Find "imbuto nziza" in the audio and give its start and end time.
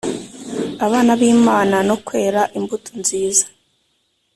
2.57-3.45